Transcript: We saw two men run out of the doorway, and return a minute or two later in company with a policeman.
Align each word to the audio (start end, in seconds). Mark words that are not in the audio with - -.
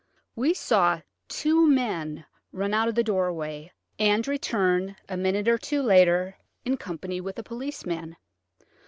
We 0.35 0.55
saw 0.55 1.01
two 1.27 1.67
men 1.67 2.25
run 2.51 2.73
out 2.73 2.87
of 2.87 2.95
the 2.95 3.03
doorway, 3.03 3.71
and 3.99 4.27
return 4.27 4.95
a 5.07 5.15
minute 5.15 5.47
or 5.47 5.59
two 5.59 5.83
later 5.83 6.37
in 6.65 6.77
company 6.77 7.21
with 7.21 7.37
a 7.37 7.43
policeman. 7.43 8.17